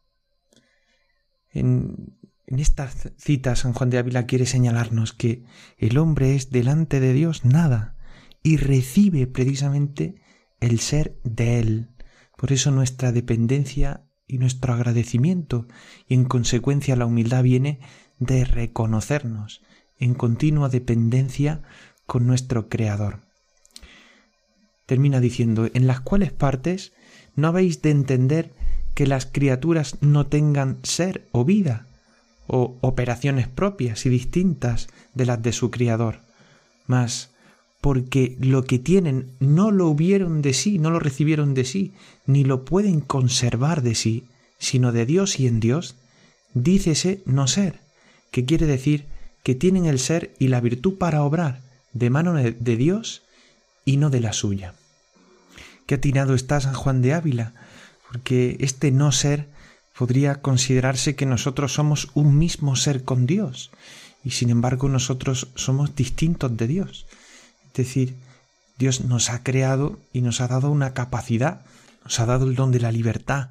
En, 1.48 2.18
en 2.46 2.58
esta 2.58 2.88
cita 3.16 3.56
San 3.56 3.72
Juan 3.72 3.88
de 3.88 3.98
Ávila 3.98 4.26
quiere 4.26 4.44
señalarnos 4.44 5.14
que 5.14 5.44
el 5.78 5.96
hombre 5.96 6.34
es 6.34 6.50
delante 6.50 7.00
de 7.00 7.14
Dios 7.14 7.46
nada 7.46 7.96
y 8.42 8.58
recibe 8.58 9.26
precisamente 9.26 10.21
el 10.62 10.78
ser 10.80 11.18
de 11.24 11.58
Él. 11.58 11.88
Por 12.36 12.52
eso 12.52 12.70
nuestra 12.70 13.12
dependencia 13.12 14.04
y 14.26 14.38
nuestro 14.38 14.72
agradecimiento 14.72 15.66
y 16.08 16.14
en 16.14 16.24
consecuencia 16.24 16.96
la 16.96 17.04
humildad 17.04 17.42
viene 17.42 17.80
de 18.18 18.44
reconocernos 18.44 19.62
en 19.98 20.14
continua 20.14 20.68
dependencia 20.68 21.62
con 22.06 22.26
nuestro 22.26 22.68
Creador. 22.68 23.20
Termina 24.86 25.20
diciendo, 25.20 25.68
en 25.74 25.86
las 25.86 26.00
cuales 26.00 26.32
partes 26.32 26.92
no 27.34 27.48
habéis 27.48 27.82
de 27.82 27.90
entender 27.90 28.54
que 28.94 29.06
las 29.06 29.26
criaturas 29.26 29.98
no 30.00 30.26
tengan 30.26 30.78
ser 30.82 31.28
o 31.32 31.44
vida, 31.44 31.86
o 32.46 32.78
operaciones 32.82 33.48
propias 33.48 34.06
y 34.06 34.10
distintas 34.10 34.88
de 35.14 35.26
las 35.26 35.42
de 35.42 35.52
su 35.52 35.70
Criador, 35.70 36.20
mas 36.86 37.31
porque 37.82 38.36
lo 38.38 38.62
que 38.62 38.78
tienen 38.78 39.32
no 39.40 39.72
lo 39.72 39.88
hubieron 39.88 40.40
de 40.40 40.54
sí, 40.54 40.78
no 40.78 40.90
lo 40.90 41.00
recibieron 41.00 41.52
de 41.52 41.64
sí, 41.64 41.92
ni 42.26 42.44
lo 42.44 42.64
pueden 42.64 43.00
conservar 43.00 43.82
de 43.82 43.96
sí, 43.96 44.28
sino 44.60 44.92
de 44.92 45.04
Dios 45.04 45.40
y 45.40 45.48
en 45.48 45.58
Dios, 45.58 45.96
dícese 46.54 47.22
no 47.26 47.48
ser, 47.48 47.80
que 48.30 48.44
quiere 48.44 48.66
decir 48.66 49.06
que 49.42 49.56
tienen 49.56 49.86
el 49.86 49.98
ser 49.98 50.32
y 50.38 50.46
la 50.46 50.60
virtud 50.60 50.96
para 50.96 51.24
obrar 51.24 51.60
de 51.92 52.08
mano 52.08 52.34
de 52.34 52.76
Dios 52.76 53.22
y 53.84 53.96
no 53.96 54.10
de 54.10 54.20
la 54.20 54.32
suya. 54.32 54.74
Qué 55.86 55.96
atinado 55.96 56.34
está 56.34 56.60
San 56.60 56.74
Juan 56.74 57.02
de 57.02 57.14
Ávila, 57.14 57.52
porque 58.06 58.58
este 58.60 58.92
no 58.92 59.10
ser 59.10 59.48
podría 59.98 60.40
considerarse 60.40 61.16
que 61.16 61.26
nosotros 61.26 61.74
somos 61.74 62.10
un 62.14 62.38
mismo 62.38 62.76
ser 62.76 63.02
con 63.02 63.26
Dios, 63.26 63.72
y 64.22 64.30
sin 64.30 64.50
embargo 64.50 64.88
nosotros 64.88 65.48
somos 65.56 65.96
distintos 65.96 66.56
de 66.56 66.68
Dios. 66.68 67.06
Es 67.72 67.86
decir, 67.86 68.18
Dios 68.78 69.02
nos 69.02 69.30
ha 69.30 69.42
creado 69.42 69.98
y 70.12 70.20
nos 70.20 70.42
ha 70.42 70.48
dado 70.48 70.70
una 70.70 70.92
capacidad, 70.92 71.64
nos 72.04 72.20
ha 72.20 72.26
dado 72.26 72.46
el 72.46 72.54
don 72.54 72.70
de 72.70 72.80
la 72.80 72.92
libertad 72.92 73.48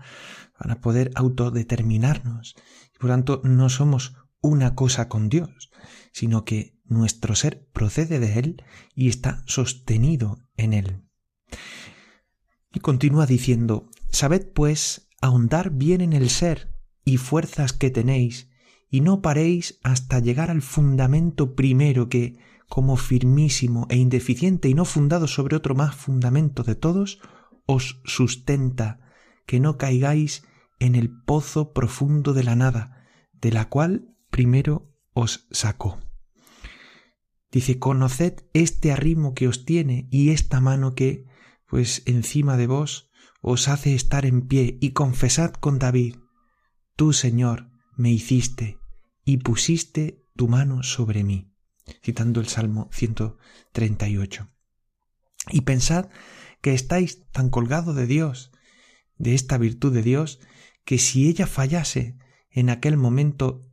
para 0.60 0.80
poder 0.80 1.10
autodeterminarnos. 1.16 2.56
Por 3.00 3.10
tanto, 3.10 3.42
no 3.44 3.70
somos 3.70 4.14
una 4.42 4.76
cosa 4.76 5.10
con 5.10 5.28
Dios, 5.28 5.72
sino 6.12 6.46
que 6.46 6.78
nuestro 6.86 7.34
ser 7.34 7.68
procede 7.74 8.20
de 8.20 8.38
Él 8.38 8.64
y 8.94 9.10
está 9.10 9.44
sostenido 9.48 10.44
en 10.56 10.74
Él. 10.74 11.02
Y 12.72 12.80
continúa 12.80 13.26
diciendo, 13.26 13.90
Sabed 14.12 14.52
pues 14.54 15.10
ahondar 15.20 15.72
bien 15.72 16.02
en 16.02 16.14
el 16.14 16.30
ser 16.30 16.72
y 17.04 17.18
fuerzas 17.18 17.74
que 17.74 17.90
tenéis, 17.90 18.50
y 18.88 19.02
no 19.02 19.24
paréis 19.24 19.80
hasta 19.82 20.20
llegar 20.20 20.52
al 20.52 20.62
fundamento 20.62 21.56
primero 21.56 22.08
que, 22.08 22.38
como 22.72 22.96
firmísimo 22.96 23.86
e 23.90 23.98
indeficiente 23.98 24.70
y 24.70 24.74
no 24.74 24.86
fundado 24.86 25.28
sobre 25.28 25.58
otro 25.58 25.76
más 25.76 25.94
fundamento 25.94 26.64
de 26.64 26.76
todos, 26.76 27.20
os 27.66 28.00
sustenta, 28.06 29.02
que 29.46 29.60
no 29.60 29.78
caigáis 29.78 30.48
en 30.80 30.96
el 30.96 31.12
pozo 31.12 31.74
profundo 31.74 32.32
de 32.32 32.46
la 32.46 32.56
nada, 32.56 33.06
de 33.34 33.52
la 33.52 33.68
cual 33.68 34.16
primero 34.30 34.90
os 35.12 35.50
sacó. 35.52 36.00
Dice, 37.52 37.78
conoced 37.78 38.46
este 38.54 38.94
arrimo 38.94 39.34
que 39.34 39.50
os 39.50 39.66
tiene 39.66 40.08
y 40.10 40.30
esta 40.30 40.62
mano 40.62 40.96
que, 40.96 41.26
pues 41.68 42.04
encima 42.06 42.56
de 42.56 42.68
vos, 42.68 43.12
os 43.42 43.68
hace 43.68 43.96
estar 43.96 44.26
en 44.26 44.48
pie 44.48 44.78
y 44.80 44.92
confesad 44.92 45.52
con 45.52 45.78
David, 45.78 46.16
tú, 46.96 47.12
Señor, 47.12 47.70
me 47.98 48.12
hiciste 48.12 48.80
y 49.26 49.40
pusiste 49.40 50.26
tu 50.38 50.48
mano 50.48 50.84
sobre 50.84 51.26
mí, 51.26 51.51
citando 52.04 52.40
el 52.40 52.48
Salmo 52.48 52.90
138. 52.92 54.50
Y 55.50 55.62
pensad 55.62 56.10
que 56.62 56.74
estáis 56.74 57.26
tan 57.32 57.50
colgado 57.50 57.94
de 57.94 58.08
Dios, 58.08 58.52
de 59.18 59.34
esta 59.34 59.58
virtud 59.58 59.94
de 59.94 60.04
Dios, 60.04 60.40
que 60.86 60.98
si 60.98 61.28
ella 61.28 61.48
fallase, 61.48 62.18
en 62.50 62.70
aquel 62.70 62.98
momento 62.98 63.68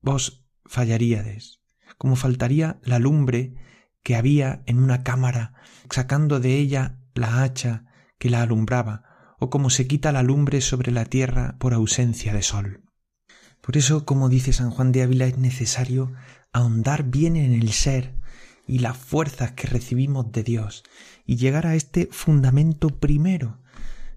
vos 0.00 0.46
fallaríades, 0.64 1.60
como 1.98 2.16
faltaría 2.16 2.80
la 2.82 2.98
lumbre 2.98 3.54
que 4.02 4.16
había 4.16 4.62
en 4.66 4.78
una 4.78 5.02
cámara, 5.02 5.54
sacando 5.90 6.40
de 6.40 6.56
ella 6.56 6.98
la 7.14 7.42
hacha 7.42 7.84
que 8.18 8.30
la 8.30 8.42
alumbraba, 8.42 9.36
o 9.38 9.50
como 9.50 9.70
se 9.70 9.86
quita 9.86 10.12
la 10.12 10.22
lumbre 10.22 10.60
sobre 10.60 10.92
la 10.92 11.04
tierra 11.04 11.56
por 11.58 11.74
ausencia 11.74 12.32
de 12.32 12.42
sol. 12.42 12.91
Por 13.62 13.76
eso, 13.76 14.04
como 14.04 14.28
dice 14.28 14.52
San 14.52 14.70
Juan 14.70 14.92
de 14.92 15.02
Ávila, 15.02 15.26
es 15.26 15.38
necesario 15.38 16.12
ahondar 16.52 17.04
bien 17.04 17.36
en 17.36 17.54
el 17.54 17.72
ser 17.72 18.14
y 18.66 18.80
las 18.80 18.96
fuerzas 18.96 19.52
que 19.52 19.68
recibimos 19.68 20.30
de 20.32 20.42
Dios 20.42 20.84
y 21.24 21.36
llegar 21.36 21.66
a 21.66 21.74
este 21.74 22.08
fundamento 22.10 22.88
primero. 22.88 23.60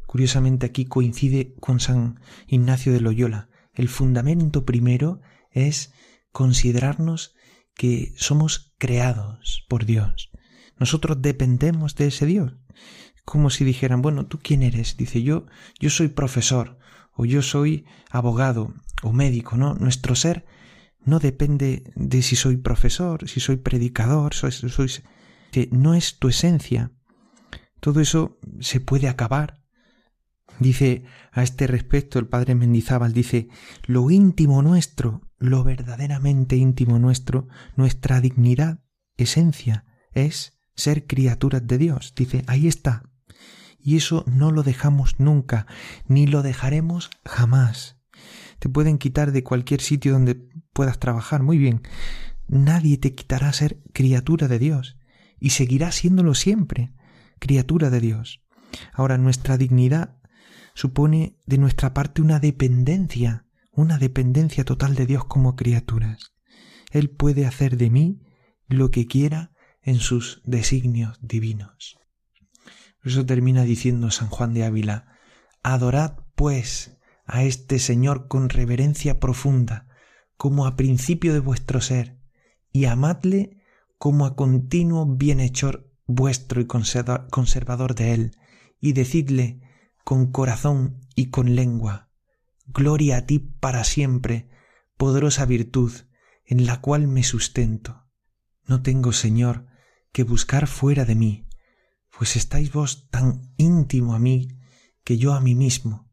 Curiosamente 0.06 0.66
aquí 0.66 0.86
coincide 0.86 1.56
con 1.60 1.80
San 1.80 2.20
Ignacio 2.48 2.92
de 2.92 3.00
Loyola. 3.00 3.50
El 3.74 3.88
fundamento 3.88 4.66
primero 4.66 5.22
es 5.52 5.94
considerarnos 6.32 7.36
que 7.76 8.14
somos 8.18 8.74
creados 8.78 9.66
por 9.70 9.86
Dios. 9.86 10.32
Nosotros 10.78 11.22
dependemos 11.22 11.96
de 11.96 12.08
ese 12.08 12.26
Dios 12.26 12.58
como 13.26 13.50
si 13.50 13.66
dijeran, 13.66 14.04
bueno, 14.04 14.28
¿tú 14.28 14.40
quién 14.42 14.62
eres? 14.62 14.98
Dice 14.98 15.24
yo, 15.24 15.48
yo 15.80 15.90
soy 15.90 16.08
profesor, 16.08 16.78
o 17.16 17.26
yo 17.26 17.42
soy 17.42 17.86
abogado, 18.10 18.74
o 19.04 19.12
médico, 19.12 19.58
¿no? 19.58 19.76
Nuestro 19.76 20.16
ser 20.16 20.46
no 21.04 21.20
depende 21.20 21.92
de 21.96 22.22
si 22.22 22.36
soy 22.36 22.58
profesor, 22.58 23.28
si 23.30 23.40
soy 23.40 23.58
predicador, 23.58 24.34
soy, 24.34 24.52
soy, 24.52 24.92
no 25.72 25.94
es 25.94 26.18
tu 26.18 26.30
esencia. 26.30 26.92
Todo 27.80 28.02
eso 28.02 28.40
se 28.60 28.80
puede 28.80 29.08
acabar. 29.08 29.62
Dice 30.60 31.04
a 31.32 31.44
este 31.44 31.68
respecto 31.68 32.18
el 32.18 32.28
padre 32.28 32.56
Mendizábal, 32.56 33.14
dice, 33.14 33.50
lo 33.86 34.10
íntimo 34.10 34.62
nuestro, 34.62 35.22
lo 35.38 35.64
verdaderamente 35.64 36.56
íntimo 36.56 36.98
nuestro, 36.98 37.48
nuestra 37.76 38.22
dignidad, 38.22 38.80
esencia, 39.18 39.86
es 40.12 40.58
ser 40.76 41.06
criaturas 41.06 41.68
de 41.68 41.78
Dios. 41.78 42.14
Dice, 42.16 42.44
ahí 42.48 42.68
está, 42.68 43.04
y 43.86 43.98
eso 43.98 44.24
no 44.26 44.52
lo 44.52 44.64
dejamos 44.64 45.20
nunca, 45.20 45.68
ni 46.08 46.26
lo 46.26 46.42
dejaremos 46.42 47.12
jamás. 47.24 48.00
Te 48.58 48.68
pueden 48.68 48.98
quitar 48.98 49.32
de 49.32 49.44
cualquier 49.44 49.80
sitio 49.80 50.14
donde 50.14 50.50
puedas 50.74 50.98
trabajar, 50.98 51.44
muy 51.44 51.60
bien. 51.60 51.84
Nadie 52.48 52.98
te 52.98 53.14
quitará 53.14 53.54
ser 53.54 53.80
criatura 53.94 54.48
de 54.48 54.58
Dios, 54.58 54.98
y 55.40 55.52
seguirás 55.52 55.94
siéndolo 55.94 56.34
siempre, 56.34 56.96
criatura 57.38 57.92
de 57.92 58.00
Dios. 58.00 58.44
Ahora, 58.92 59.20
nuestra 59.20 59.56
dignidad 59.56 60.18
supone 60.74 61.38
de 61.46 61.60
nuestra 61.60 61.94
parte 61.94 62.24
una 62.24 62.40
dependencia, 62.40 63.46
una 63.72 64.00
dependencia 64.00 64.66
total 64.66 64.96
de 64.96 65.06
Dios 65.06 65.26
como 65.26 65.56
criaturas. 65.56 66.34
Él 66.90 67.12
puede 67.12 67.46
hacer 67.46 67.78
de 67.78 67.92
mí 67.92 68.24
lo 68.68 68.90
que 68.90 69.06
quiera 69.06 69.52
en 69.84 70.00
sus 70.00 70.42
designios 70.44 71.20
divinos. 71.22 72.00
Eso 73.06 73.26
termina 73.26 73.64
diciendo 73.64 74.10
San 74.10 74.30
Juan 74.30 74.54
de 74.56 74.66
Ávila, 74.66 75.18
Adorad, 75.62 76.18
pues, 76.36 76.98
a 77.26 77.44
este 77.44 77.80
Señor 77.80 78.28
con 78.28 78.50
reverencia 78.50 79.20
profunda, 79.20 79.88
como 80.38 80.66
a 80.66 80.76
principio 80.76 81.32
de 81.32 81.40
vuestro 81.40 81.82
ser, 81.82 82.20
y 82.72 82.86
amadle 82.86 83.62
como 84.00 84.26
a 84.26 84.36
continuo 84.36 85.06
bienhechor 85.06 85.94
vuestro 86.08 86.60
y 86.62 86.66
conservador 86.66 87.94
de 87.96 88.14
él, 88.14 88.32
y 88.82 88.94
decidle 88.94 89.62
con 90.04 90.32
corazón 90.32 91.00
y 91.16 91.30
con 91.30 91.56
lengua, 91.56 92.10
Gloria 92.68 93.18
a 93.18 93.26
ti 93.28 93.38
para 93.38 93.84
siempre, 93.84 94.50
poderosa 94.98 95.46
virtud, 95.46 95.92
en 96.46 96.66
la 96.66 96.82
cual 96.82 97.08
me 97.08 97.22
sustento. 97.22 98.08
No 98.68 98.82
tengo, 98.82 99.14
Señor, 99.14 99.68
que 100.12 100.24
buscar 100.24 100.66
fuera 100.66 101.06
de 101.06 101.14
mí, 101.14 101.48
pues 102.18 102.36
estáis 102.36 102.72
vos 102.72 103.10
tan 103.10 103.54
íntimo 103.58 104.16
a 104.16 104.20
mí 104.20 104.60
que 105.04 105.18
yo 105.18 105.34
a 105.34 105.42
mí 105.42 105.56
mismo, 105.56 106.12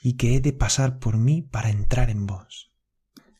y 0.00 0.14
que 0.14 0.34
he 0.34 0.40
de 0.40 0.52
pasar 0.52 0.98
por 0.98 1.18
mí 1.18 1.42
para 1.42 1.70
entrar 1.70 2.10
en 2.10 2.26
vos. 2.26 2.72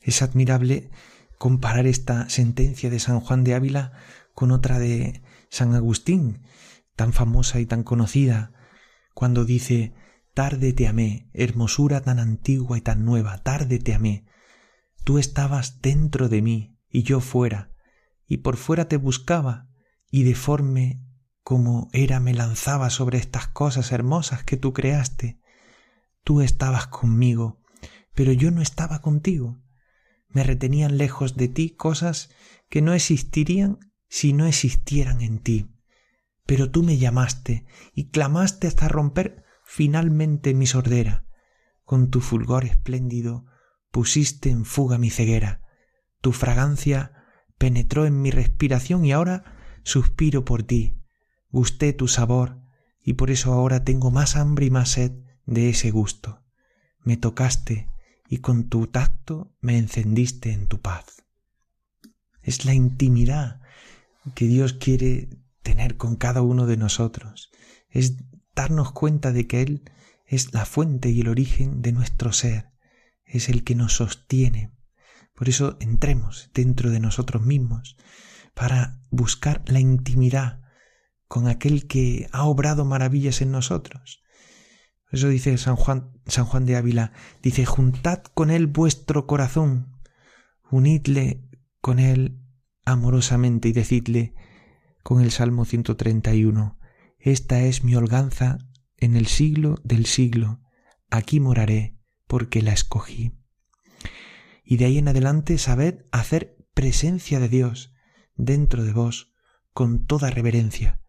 Es 0.01 0.23
admirable 0.23 0.91
comparar 1.39 1.87
esta 1.87 2.29
sentencia 2.29 2.91
de 2.91 3.01
San 3.01 3.21
Juan 3.21 3.45
de 3.45 3.55
Ávila 3.55 3.93
con 4.35 4.51
otra 4.51 4.79
de 4.79 5.23
San 5.51 5.75
Agustín, 5.75 6.43
tan 6.97 7.13
famosa 7.13 7.61
y 7.61 7.67
tan 7.67 7.83
conocida, 7.83 8.53
cuando 9.15 9.45
dice 9.45 9.95
Tarde 10.35 10.73
te 10.73 10.87
amé, 10.87 11.31
hermosura 11.33 12.03
tan 12.03 12.19
antigua 12.19 12.79
y 12.79 12.81
tan 12.81 13.05
nueva, 13.05 13.43
tarde 13.43 13.79
te 13.79 13.95
amé. 13.95 14.27
Tú 15.05 15.19
estabas 15.19 15.81
dentro 15.81 16.29
de 16.29 16.43
mí 16.43 16.79
y 16.89 17.03
yo 17.03 17.21
fuera, 17.21 17.73
y 18.27 18.39
por 18.39 18.57
fuera 18.57 18.87
te 18.87 18.97
buscaba, 18.97 19.69
y 20.11 20.25
deforme 20.25 21.03
como 21.43 21.89
era 21.93 22.21
me 22.21 22.35
lanzaba 22.35 22.91
sobre 22.91 23.19
estas 23.19 23.49
cosas 23.49 23.93
hermosas 23.93 24.45
que 24.45 24.57
tú 24.57 24.73
creaste. 24.73 25.41
Tú 26.23 26.41
estabas 26.41 26.87
conmigo, 26.87 27.63
pero 28.15 28.33
yo 28.33 28.51
no 28.51 28.63
estaba 28.63 29.01
contigo. 29.01 29.61
Me 30.29 30.45
retenían 30.45 30.99
lejos 30.99 31.37
de 31.37 31.49
ti 31.49 31.71
cosas 31.71 32.31
que 32.69 32.83
no 32.83 32.93
existirían 32.93 33.79
si 34.09 34.33
no 34.33 34.47
existieran 34.47 35.23
en 35.23 35.39
ti. 35.39 35.75
Pero 36.47 36.71
tú 36.71 36.83
me 36.83 36.99
llamaste 36.99 37.65
y 37.95 38.11
clamaste 38.11 38.67
hasta 38.67 38.89
romper 38.89 39.45
finalmente 39.65 40.55
mi 40.55 40.67
sordera. 40.67 41.25
Con 41.85 42.11
tu 42.11 42.21
fulgor 42.21 42.65
espléndido 42.65 43.47
pusiste 43.91 44.51
en 44.51 44.65
fuga 44.65 44.99
mi 44.99 45.11
ceguera. 45.11 45.63
Tu 46.21 46.33
fragancia 46.33 47.25
penetró 47.59 48.07
en 48.07 48.21
mi 48.21 48.31
respiración 48.31 49.05
y 49.05 49.13
ahora 49.13 49.57
suspiro 49.83 50.45
por 50.45 50.63
ti 50.63 51.00
gusté 51.51 51.93
tu 51.93 52.09
sabor 52.09 52.61
y 53.03 53.15
por 53.15 53.31
eso 53.31 53.53
ahora 53.53 53.85
tengo 53.85 54.11
más 54.11 54.37
hambre 54.37 54.67
y 54.67 54.71
más 54.71 54.91
sed 54.91 55.13
de 55.47 55.69
ese 55.71 55.91
gusto. 55.91 56.43
Me 57.03 57.17
tocaste 57.17 57.89
y 58.29 58.39
con 58.39 58.69
tu 58.69 58.87
tacto 58.87 59.55
me 59.61 59.79
encendiste 59.79 60.53
en 60.53 60.69
tu 60.69 60.81
paz. 60.81 61.25
Es 62.43 62.65
la 62.65 62.75
intimidad 62.75 63.61
que 64.35 64.47
Dios 64.47 64.75
quiere 64.75 65.29
tener 65.63 65.97
con 65.97 66.17
cada 66.17 66.43
uno 66.43 66.67
de 66.67 66.77
nosotros, 66.77 67.51
es 67.89 68.17
darnos 68.55 68.93
cuenta 68.93 69.33
de 69.33 69.47
que 69.47 69.63
Él 69.63 69.91
es 70.27 70.53
la 70.53 70.65
fuente 70.65 71.11
y 71.11 71.21
el 71.21 71.29
origen 71.29 71.83
de 71.83 71.93
nuestro 71.93 72.33
ser, 72.33 72.71
es 73.25 73.49
el 73.49 73.65
que 73.65 73.75
nos 73.75 73.95
sostiene. 73.95 74.73
Por 75.35 75.49
eso 75.49 75.77
entremos 75.81 76.51
dentro 76.55 76.91
de 76.91 77.01
nosotros 77.01 77.45
mismos 77.45 77.97
para 78.55 79.01
buscar 79.11 79.63
la 79.67 79.81
intimidad 79.81 80.60
con 81.31 81.47
aquel 81.47 81.87
que 81.87 82.29
ha 82.33 82.43
obrado 82.43 82.85
maravillas 82.85 83.41
en 83.41 83.53
nosotros. 83.53 84.21
Eso 85.13 85.29
dice 85.29 85.57
San 85.59 85.77
Juan, 85.77 86.11
San 86.27 86.45
Juan 86.45 86.67
de 86.67 86.75
Ávila, 86.75 87.13
dice, 87.41 87.65
juntad 87.67 88.25
con 88.35 88.51
él 88.51 88.67
vuestro 88.67 89.29
corazón, 89.29 89.93
unidle 90.73 91.49
con 91.81 92.01
él 92.01 92.41
amorosamente 92.85 93.69
y 93.69 93.73
decidle 93.73 94.35
con 95.05 95.21
el 95.21 95.31
Salmo 95.31 95.65
131, 95.65 96.81
esta 97.21 97.61
es 97.61 97.85
mi 97.85 97.95
holganza 97.95 98.59
en 98.97 99.15
el 99.15 99.29
siglo 99.29 99.77
del 99.85 100.07
siglo, 100.07 100.61
aquí 101.11 101.39
moraré 101.39 101.97
porque 102.27 102.61
la 102.61 102.73
escogí. 102.73 103.39
Y 104.65 104.79
de 104.79 104.87
ahí 104.87 104.99
en 104.99 105.07
adelante 105.07 105.59
sabed 105.59 106.07
hacer 106.11 106.57
presencia 106.75 107.39
de 107.39 107.49
Dios 107.49 107.95
dentro 108.35 108.83
de 108.83 108.93
vos 108.93 109.33
con 109.73 110.07
toda 110.07 110.31
reverencia, 110.31 111.01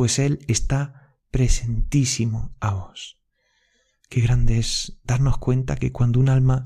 pues 0.00 0.18
Él 0.18 0.38
está 0.48 1.18
presentísimo 1.30 2.56
a 2.58 2.72
vos. 2.72 3.20
Qué 4.08 4.22
grande 4.22 4.56
es 4.56 4.98
darnos 5.04 5.36
cuenta 5.36 5.76
que 5.76 5.92
cuando 5.92 6.20
un 6.20 6.30
alma 6.30 6.62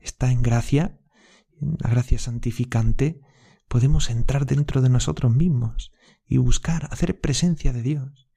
está 0.00 0.32
en 0.32 0.42
gracia, 0.42 0.98
en 1.60 1.76
la 1.78 1.90
gracia 1.90 2.18
santificante, 2.18 3.20
podemos 3.68 4.10
entrar 4.10 4.46
dentro 4.46 4.82
de 4.82 4.88
nosotros 4.88 5.32
mismos 5.32 5.92
y 6.26 6.38
buscar, 6.38 6.88
hacer 6.90 7.20
presencia 7.20 7.72
de 7.72 7.82
Dios 7.82 8.28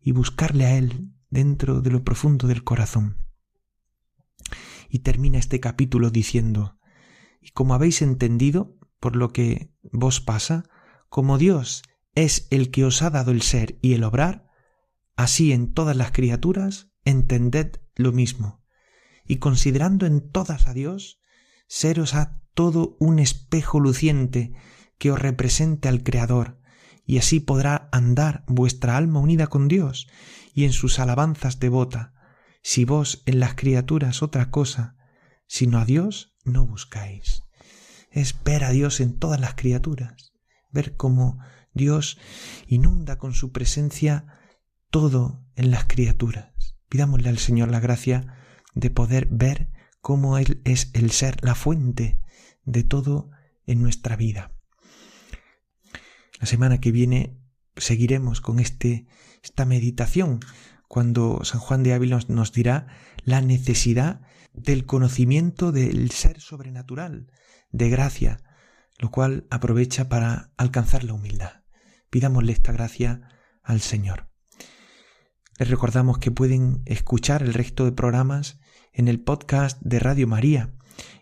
y 0.00 0.12
buscarle 0.12 0.64
a 0.64 0.78
Él 0.78 1.12
dentro 1.28 1.82
de 1.82 1.90
lo 1.90 2.02
profundo 2.02 2.48
del 2.48 2.64
corazón. 2.64 3.18
Y 4.88 5.00
termina 5.00 5.36
este 5.36 5.60
capítulo 5.60 6.08
diciendo, 6.08 6.78
y 7.42 7.50
como 7.50 7.74
habéis 7.74 8.00
entendido 8.00 8.78
por 8.98 9.14
lo 9.14 9.28
que 9.34 9.74
vos 9.92 10.22
pasa, 10.22 10.64
como 11.10 11.36
Dios 11.36 11.82
es 12.14 12.46
el 12.50 12.70
que 12.70 12.84
os 12.84 13.02
ha 13.02 13.10
dado 13.10 13.30
el 13.30 13.42
ser 13.42 13.78
y 13.82 13.94
el 13.94 14.04
obrar, 14.04 14.46
así 15.16 15.52
en 15.52 15.72
todas 15.72 15.96
las 15.96 16.12
criaturas 16.12 16.90
entended 17.04 17.80
lo 17.94 18.12
mismo, 18.12 18.64
y 19.26 19.36
considerando 19.36 20.06
en 20.06 20.30
todas 20.30 20.66
a 20.66 20.74
Dios, 20.74 21.20
seros 21.68 22.14
a 22.14 22.42
todo 22.54 22.96
un 22.98 23.18
espejo 23.18 23.80
luciente 23.80 24.54
que 24.98 25.10
os 25.10 25.18
represente 25.18 25.88
al 25.88 26.02
Creador, 26.02 26.60
y 27.06 27.18
así 27.18 27.40
podrá 27.40 27.88
andar 27.92 28.44
vuestra 28.46 28.96
alma 28.96 29.20
unida 29.20 29.48
con 29.48 29.66
Dios 29.66 30.08
y 30.54 30.64
en 30.64 30.72
sus 30.72 30.98
alabanzas 30.98 31.58
devota, 31.58 32.14
si 32.62 32.84
vos 32.84 33.22
en 33.26 33.40
las 33.40 33.54
criaturas 33.54 34.22
otra 34.22 34.50
cosa, 34.50 34.96
sino 35.46 35.78
a 35.78 35.84
Dios 35.84 36.36
no 36.44 36.66
buscáis. 36.66 37.44
Es 38.10 38.40
ver 38.44 38.64
a 38.64 38.70
Dios 38.70 39.00
en 39.00 39.18
todas 39.18 39.40
las 39.40 39.54
criaturas, 39.54 40.32
ver 40.70 40.96
cómo 40.96 41.38
Dios 41.72 42.18
inunda 42.66 43.18
con 43.18 43.32
su 43.32 43.52
presencia 43.52 44.26
todo 44.90 45.44
en 45.54 45.70
las 45.70 45.84
criaturas. 45.84 46.76
Pidámosle 46.88 47.28
al 47.28 47.38
Señor 47.38 47.70
la 47.70 47.80
gracia 47.80 48.34
de 48.74 48.90
poder 48.90 49.28
ver 49.30 49.70
cómo 50.00 50.38
Él 50.38 50.60
es 50.64 50.90
el 50.94 51.10
ser, 51.10 51.36
la 51.44 51.54
fuente 51.54 52.20
de 52.64 52.82
todo 52.82 53.30
en 53.66 53.82
nuestra 53.82 54.16
vida. 54.16 54.52
La 56.40 56.46
semana 56.46 56.80
que 56.80 56.90
viene 56.90 57.38
seguiremos 57.76 58.40
con 58.40 58.58
este, 58.58 59.06
esta 59.42 59.64
meditación 59.64 60.40
cuando 60.88 61.44
San 61.44 61.60
Juan 61.60 61.82
de 61.82 61.92
Ávila 61.92 62.18
nos 62.28 62.52
dirá 62.52 62.88
la 63.24 63.40
necesidad 63.40 64.22
del 64.52 64.86
conocimiento 64.86 65.70
del 65.70 66.10
ser 66.10 66.40
sobrenatural, 66.40 67.30
de 67.70 67.90
gracia, 67.90 68.42
lo 68.98 69.10
cual 69.10 69.46
aprovecha 69.50 70.08
para 70.08 70.52
alcanzar 70.56 71.04
la 71.04 71.12
humildad. 71.12 71.59
Pidámosle 72.10 72.52
esta 72.52 72.72
gracia 72.72 73.28
al 73.62 73.80
Señor. 73.80 74.28
Les 75.58 75.68
recordamos 75.68 76.18
que 76.18 76.30
pueden 76.30 76.82
escuchar 76.86 77.42
el 77.42 77.54
resto 77.54 77.84
de 77.84 77.92
programas 77.92 78.60
en 78.92 79.08
el 79.08 79.20
podcast 79.20 79.80
de 79.82 79.98
Radio 79.98 80.26
María 80.26 80.74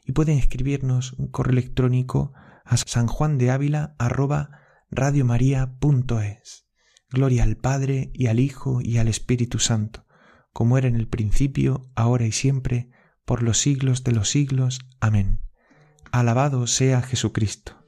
y 0.05 0.13
pueden 0.13 0.39
escribirnos 0.39 1.13
un 1.15 1.29
correo 1.29 1.53
electrónico 1.53 2.33
a 2.65 2.77
sanjuandeávila.com 2.77 4.49
radiomaria.es. 4.91 6.67
Gloria 7.11 7.43
al 7.43 7.57
Padre 7.57 8.11
y 8.15 8.27
al 8.27 8.41
Hijo 8.41 8.81
y 8.83 8.99
al 8.99 9.09
Espíritu 9.09 9.59
Santo, 9.59 10.07
como 10.53 10.79
era 10.79 10.89
en 10.89 10.97
el 10.97 11.09
principio, 11.09 11.91
ahora 11.95 12.27
y 12.27 12.33
siempre, 12.33 12.91
por 13.25 13.43
los 13.43 13.59
siglos 13.59 14.05
de 14.05 14.13
los 14.13 14.31
siglos. 14.31 14.81
Amén. 15.01 15.41
Alabado 16.11 16.67
sea 16.67 17.03
Jesucristo. 17.03 17.88